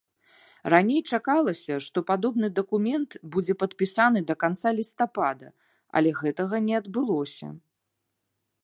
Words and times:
Раней 0.73 1.01
чакалася, 1.17 1.75
што 1.87 2.03
падобны 2.09 2.47
дакумент 2.61 3.11
будзе 3.35 3.53
падпісаны 3.65 4.19
да 4.33 4.37
канца 4.45 4.69
лістапада, 4.79 5.47
але 5.99 6.09
гэтага 6.25 6.65
не 6.71 6.75
адбылося. 6.81 7.47